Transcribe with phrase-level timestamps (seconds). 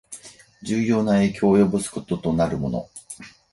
[0.63, 2.89] 重要な影響を及ぼすこととなるもの